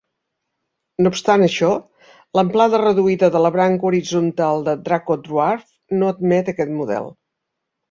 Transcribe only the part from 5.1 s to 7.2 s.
Dwarf no admet aquest model.